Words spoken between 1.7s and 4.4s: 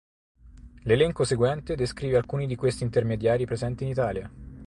descrive alcuni di questi intermediari presenti in Italia.